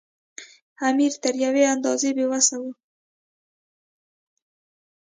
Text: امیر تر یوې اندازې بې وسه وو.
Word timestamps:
امیر 0.89 1.13
تر 1.23 1.33
یوې 1.45 1.63
اندازې 1.73 2.09
بې 2.17 2.25
وسه 2.31 2.55
وو. 2.61 2.71